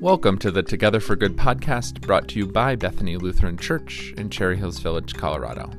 [0.00, 4.30] Welcome to the Together for Good podcast brought to you by Bethany Lutheran Church in
[4.30, 5.72] Cherry Hills Village, Colorado.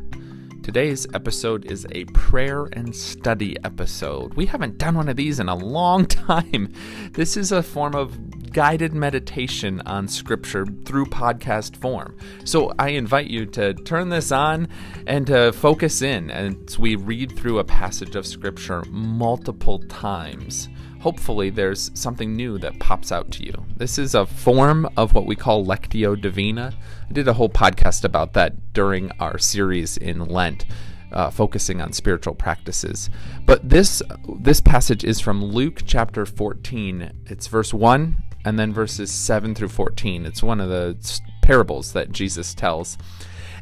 [0.61, 4.33] Today's episode is a prayer and study episode.
[4.33, 6.73] We haven't done one of these in a long time.
[7.13, 12.17] This is a form of guided meditation on scripture through podcast form.
[12.43, 14.67] So I invite you to turn this on
[15.07, 20.67] and to focus in as we read through a passage of scripture multiple times
[20.99, 23.65] hopefully there's something new that pops out to you.
[23.77, 26.73] This is a form of what we call Lectio Divina.
[27.09, 30.65] I did a whole podcast about that during our series in Lent.
[31.11, 33.09] Uh, focusing on spiritual practices,
[33.43, 34.03] but this
[34.37, 37.23] this passage is from Luke chapter 14.
[37.25, 40.27] It's verse one and then verses seven through 14.
[40.27, 40.97] It's one of the
[41.41, 42.97] parables that Jesus tells,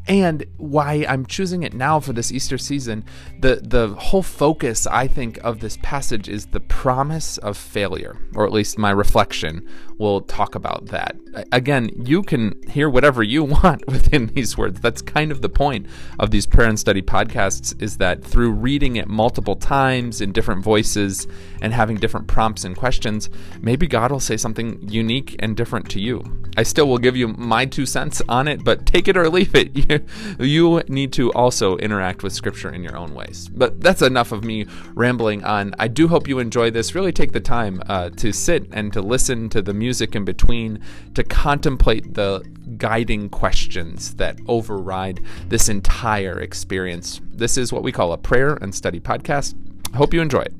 [0.07, 3.03] and why I'm choosing it now for this Easter season,
[3.39, 8.45] the the whole focus I think of this passage is the promise of failure, or
[8.45, 9.67] at least my reflection
[9.99, 11.15] will talk about that.
[11.51, 14.79] Again, you can hear whatever you want within these words.
[14.79, 15.87] That's kind of the point
[16.19, 20.63] of these prayer and study podcasts is that through reading it multiple times in different
[20.63, 21.27] voices
[21.61, 23.29] and having different prompts and questions,
[23.61, 26.23] maybe God will say something unique and different to you.
[26.57, 29.53] I still will give you my two cents on it, but take it or leave
[29.53, 30.03] it.
[30.39, 33.47] you need to also interact with Scripture in your own ways.
[33.47, 35.75] But that's enough of me rambling on.
[35.77, 36.95] I do hope you enjoy this.
[36.95, 40.81] Really take the time uh, to sit and to listen to the music in between,
[41.13, 42.43] to contemplate the
[42.77, 47.21] guiding questions that override this entire experience.
[47.23, 49.55] This is what we call a prayer and study podcast.
[49.93, 50.53] I hope you enjoy it.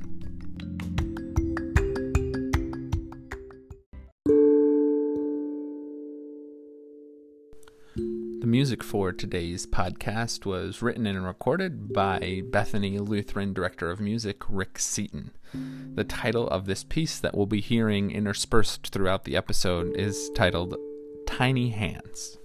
[8.58, 14.80] Music for today's podcast was written and recorded by Bethany Lutheran Director of Music Rick
[14.80, 15.30] Seaton.
[15.94, 20.75] The title of this piece that we'll be hearing interspersed throughout the episode is titled
[21.28, 22.39] Tiny Hands.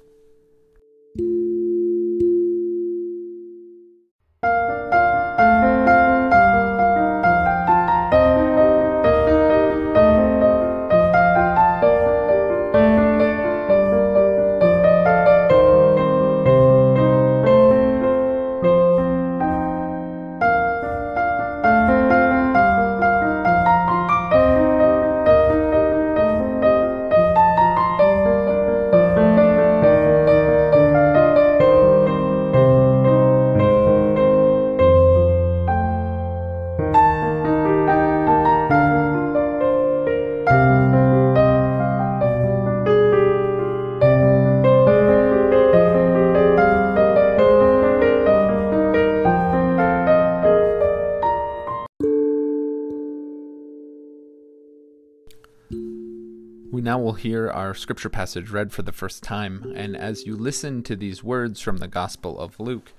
[57.03, 59.73] We'll hear our scripture passage read for the first time.
[59.77, 62.93] And as you listen to these words from the Gospel of Luke,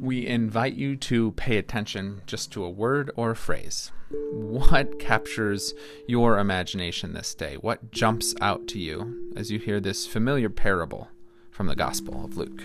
[0.00, 3.92] we invite you to pay attention just to a word or a phrase.
[4.32, 5.74] What captures
[6.08, 7.56] your imagination this day?
[7.56, 11.08] What jumps out to you as you hear this familiar parable
[11.50, 12.62] from the Gospel of Luke?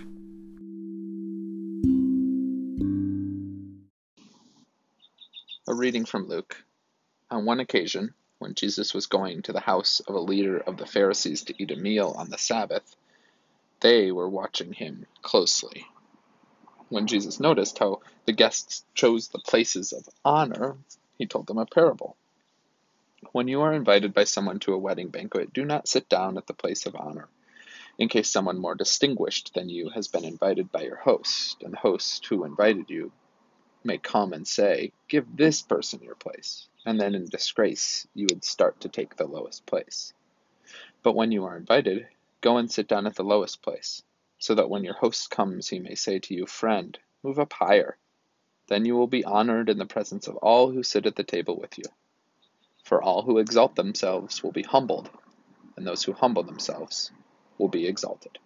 [5.67, 6.63] A reading from Luke.
[7.29, 10.85] On one occasion, when Jesus was going to the house of a leader of the
[10.85, 12.95] Pharisees to eat a meal on the Sabbath,
[13.79, 15.85] they were watching him closely.
[16.89, 20.77] When Jesus noticed how the guests chose the places of honor,
[21.17, 22.17] he told them a parable.
[23.31, 26.45] When you are invited by someone to a wedding banquet, do not sit down at
[26.45, 27.29] the place of honor,
[27.97, 31.77] in case someone more distinguished than you has been invited by your host, and the
[31.77, 33.11] host who invited you
[33.83, 38.43] may come and say, Give this person your place and then in disgrace you would
[38.43, 40.13] start to take the lowest place.
[41.03, 42.07] But when you are invited,
[42.41, 44.03] go and sit down at the lowest place,
[44.39, 47.97] so that when your host comes he may say to you, Friend, move up higher.
[48.67, 51.57] Then you will be honored in the presence of all who sit at the table
[51.59, 51.85] with you.
[52.83, 55.09] For all who exalt themselves will be humbled,
[55.75, 57.11] and those who humble themselves
[57.57, 58.37] will be exalted.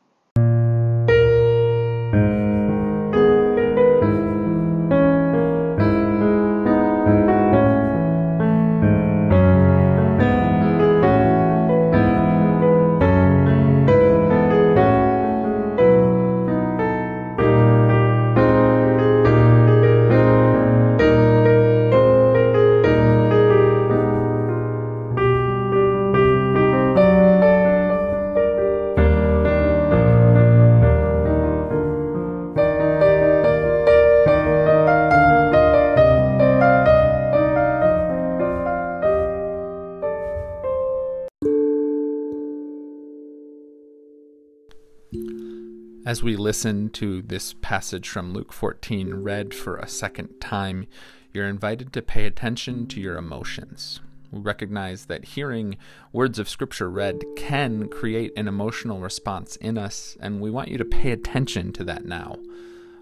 [46.09, 50.87] As we listen to this passage from Luke 14 read for a second time,
[51.31, 53.99] you're invited to pay attention to your emotions.
[54.31, 55.77] We recognize that hearing
[56.11, 60.79] words of Scripture read can create an emotional response in us, and we want you
[60.79, 62.37] to pay attention to that now.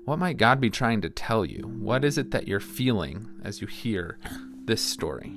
[0.04, 1.62] What might God be trying to tell you?
[1.62, 4.20] What is it that you're feeling as you hear
[4.66, 5.34] this story?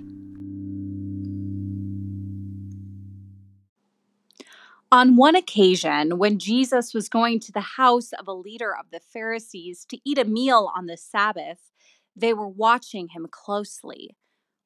[4.93, 8.99] On one occasion, when Jesus was going to the house of a leader of the
[8.99, 11.71] Pharisees to eat a meal on the Sabbath,
[12.17, 14.17] they were watching him closely.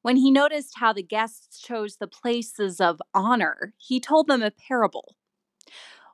[0.01, 4.49] When he noticed how the guests chose the places of honor, he told them a
[4.49, 5.15] parable.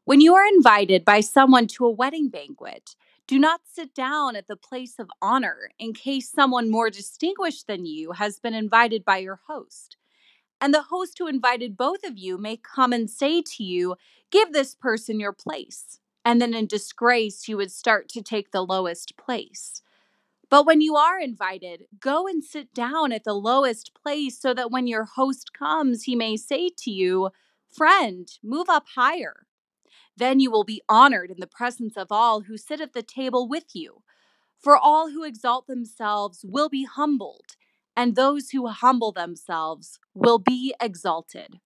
[0.04, 2.98] When you are invited by someone to a wedding banquet,
[3.28, 7.86] do not sit down at the place of honor in case someone more distinguished than
[7.86, 9.96] you has been invited by your host
[10.62, 13.96] and the host who invited both of you may come and say to you,
[14.32, 16.00] Give this person your place.
[16.24, 19.82] And then in disgrace, you would start to take the lowest place.
[20.50, 24.70] But when you are invited, go and sit down at the lowest place so that
[24.70, 27.32] when your host comes, he may say to you,
[27.76, 29.48] Friend, move up higher.
[30.16, 33.48] Then you will be honored in the presence of all who sit at the table
[33.48, 34.04] with you.
[34.60, 37.56] For all who exalt themselves will be humbled
[38.02, 41.60] and those who humble themselves will be exalted.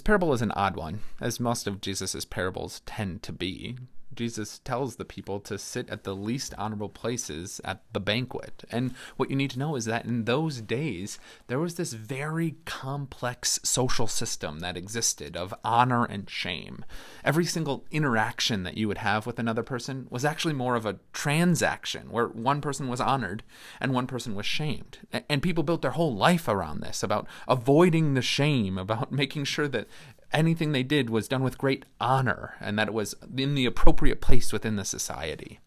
[0.00, 3.76] Parable is an odd one, as most of Jesus' parables tend to be.
[4.14, 8.64] Jesus tells the people to sit at the least honorable places at the banquet.
[8.70, 12.56] And what you need to know is that in those days, there was this very
[12.64, 16.84] complex social system that existed of honor and shame.
[17.24, 20.98] Every single interaction that you would have with another person was actually more of a
[21.12, 23.42] transaction where one person was honored
[23.80, 24.98] and one person was shamed.
[25.28, 29.68] And people built their whole life around this about avoiding the shame, about making sure
[29.68, 29.86] that
[30.32, 34.20] anything they did was done with great honor and that it was in the appropriate
[34.20, 35.60] place within the society.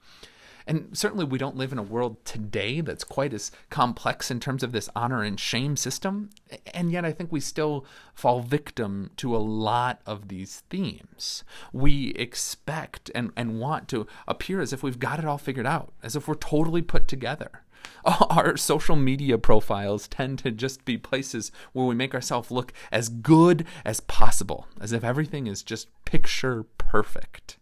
[0.68, 4.64] And certainly, we don't live in a world today that's quite as complex in terms
[4.64, 6.30] of this honor and shame system.
[6.74, 11.44] And yet, I think we still fall victim to a lot of these themes.
[11.72, 15.94] We expect and, and want to appear as if we've got it all figured out,
[16.02, 17.62] as if we're totally put together.
[18.06, 23.10] Our social media profiles tend to just be places where we make ourselves look as
[23.10, 27.58] good as possible, as if everything is just picture perfect.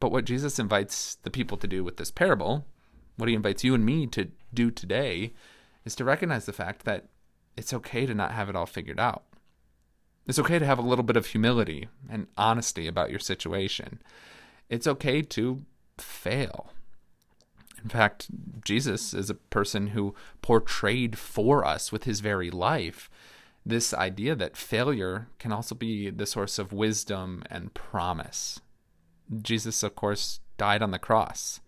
[0.00, 2.66] But what Jesus invites the people to do with this parable,
[3.16, 5.32] what he invites you and me to do today,
[5.84, 7.06] is to recognize the fact that
[7.56, 9.24] it's okay to not have it all figured out.
[10.26, 14.02] It's okay to have a little bit of humility and honesty about your situation.
[14.68, 15.62] It's okay to
[15.98, 16.72] fail.
[17.82, 18.28] In fact,
[18.64, 23.08] Jesus is a person who portrayed for us with his very life
[23.66, 28.60] this idea that failure can also be the source of wisdom and promise.
[29.42, 31.60] Jesus, of course, died on the cross.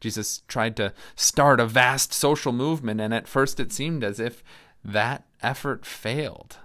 [0.00, 4.42] Jesus tried to start a vast social movement, and at first it seemed as if
[4.84, 6.56] that effort failed.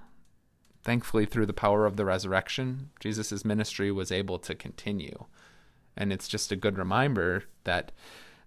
[0.83, 5.25] Thankfully, through the power of the resurrection, Jesus' ministry was able to continue.
[5.95, 7.91] And it's just a good reminder that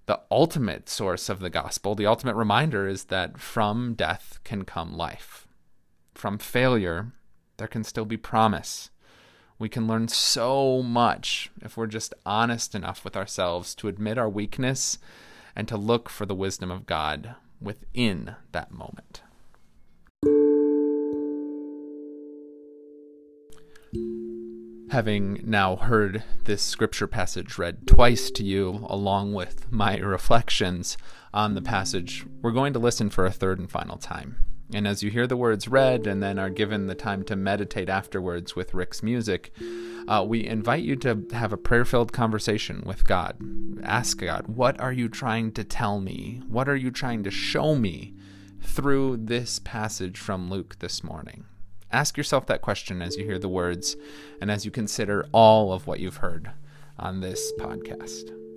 [0.07, 4.97] the ultimate source of the gospel, the ultimate reminder is that from death can come
[4.97, 5.47] life.
[6.14, 7.12] From failure,
[7.59, 8.90] there can still be promise.
[9.61, 14.29] We can learn so much if we're just honest enough with ourselves to admit our
[14.29, 14.97] weakness
[15.55, 19.21] and to look for the wisdom of God within that moment.
[24.93, 30.97] Having now heard this scripture passage read twice to you, along with my reflections
[31.35, 34.37] on the passage, we're going to listen for a third and final time.
[34.73, 37.89] And as you hear the words read and then are given the time to meditate
[37.89, 39.53] afterwards with Rick's music,
[40.07, 43.37] uh, we invite you to have a prayer filled conversation with God.
[43.83, 46.43] Ask God, what are you trying to tell me?
[46.47, 48.15] What are you trying to show me
[48.62, 51.45] through this passage from Luke this morning?
[51.93, 53.97] Ask yourself that question as you hear the words
[54.41, 56.53] and as you consider all of what you've heard
[56.99, 58.50] on this podcast.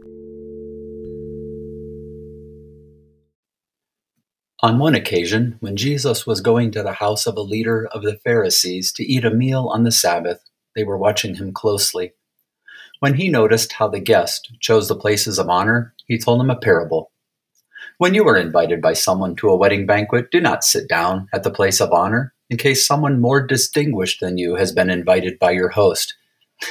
[4.63, 8.15] On one occasion, when Jesus was going to the house of a leader of the
[8.23, 10.39] Pharisees to eat a meal on the Sabbath,
[10.73, 12.13] they were watching him closely.
[13.01, 16.55] When he noticed how the guest chose the places of honor, he told them a
[16.55, 17.11] parable.
[17.97, 21.43] When you are invited by someone to a wedding banquet, do not sit down at
[21.43, 25.51] the place of honor, in case someone more distinguished than you has been invited by
[25.51, 26.15] your host.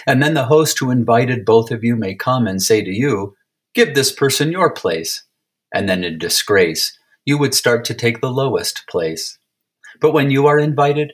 [0.07, 3.37] And then the host who invited both of you may come and say to you,
[3.75, 5.25] Give this person your place.
[5.75, 9.39] And then in disgrace, you would start to take the lowest place.
[10.01, 11.13] But when you are invited,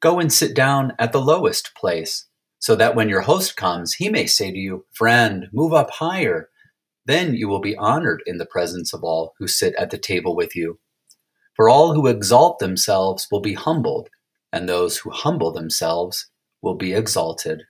[0.00, 2.26] go and sit down at the lowest place,
[2.58, 6.48] so that when your host comes, he may say to you, Friend, move up higher.
[7.06, 10.36] Then you will be honored in the presence of all who sit at the table
[10.36, 10.78] with you.
[11.56, 14.10] For all who exalt themselves will be humbled,
[14.52, 16.30] and those who humble themselves
[16.62, 17.64] will be exalted.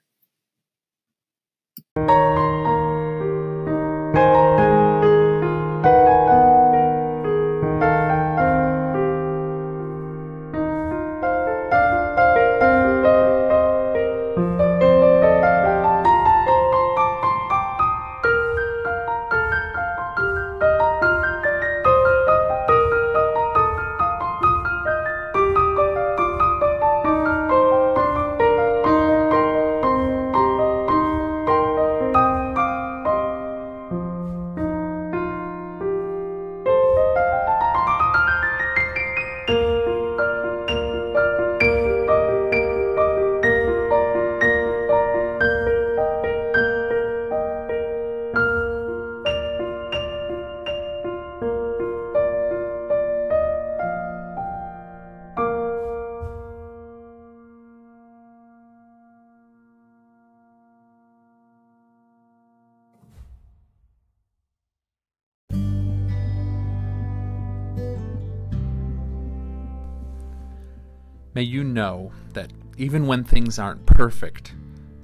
[71.38, 74.54] May you know that even when things aren't perfect,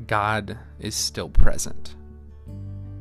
[0.08, 1.94] God is still present.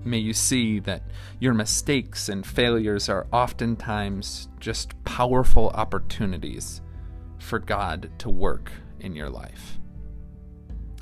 [0.06, 1.02] May you see that
[1.40, 6.84] your mistakes and failures are oftentimes just powerful opportunities
[7.40, 9.80] for God to work in your life.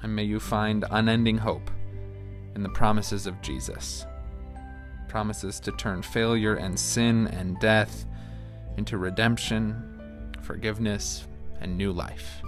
[0.02, 1.70] And may you find unending hope
[2.56, 4.06] in the promises of Jesus
[5.10, 8.06] promises to turn failure and sin and death
[8.78, 11.28] into redemption, forgiveness,
[11.62, 12.42] and new life.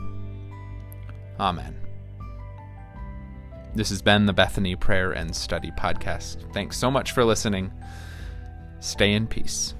[1.40, 1.76] Amen.
[3.76, 6.52] This has been the Bethany Prayer and Study Podcast.
[6.54, 7.72] Thanks so much for listening.
[8.80, 9.74] Stay in peace.